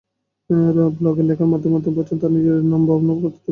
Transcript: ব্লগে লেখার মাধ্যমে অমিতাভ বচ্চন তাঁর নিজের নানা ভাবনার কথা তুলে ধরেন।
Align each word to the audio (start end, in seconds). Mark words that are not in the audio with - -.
ব্লগে 0.97 1.23
লেখার 1.23 1.47
মাধ্যমে 1.47 1.75
অমিতাভ 1.75 1.93
বচ্চন 1.97 2.17
তাঁর 2.17 2.31
নিজের 2.31 2.57
নানা 2.63 2.85
ভাবনার 2.87 3.17
কথা 3.17 3.23
তুলে 3.23 3.35
ধরেন। 3.35 3.49